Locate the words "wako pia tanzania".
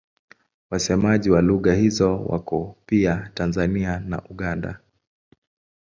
2.25-3.99